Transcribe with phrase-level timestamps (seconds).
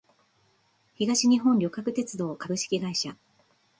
[0.95, 3.15] 東日本旅客鉄道株式会社